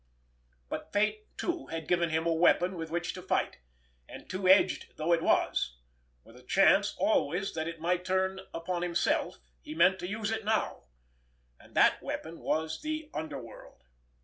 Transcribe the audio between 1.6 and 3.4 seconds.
had given him a weapon with which to